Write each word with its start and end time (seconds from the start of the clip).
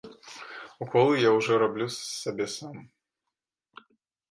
Уколы 0.85 1.13
я 1.29 1.33
ўжо 1.35 1.53
раблю 1.65 1.87
сабе 1.99 2.49
сам. 2.57 2.83